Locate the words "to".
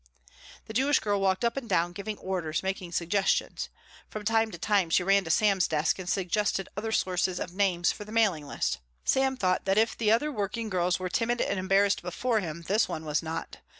4.49-4.57, 5.25-5.29